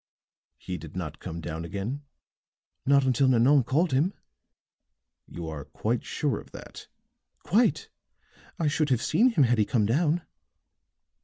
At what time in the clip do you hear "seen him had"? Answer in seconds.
9.03-9.59